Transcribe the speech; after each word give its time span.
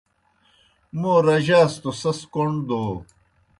موں 0.99 1.19
رجاس 1.27 1.71
توْ 1.81 1.91
سیْس 2.01 2.19
کوْݨ 2.33 2.49
دَو۔ 2.67 2.83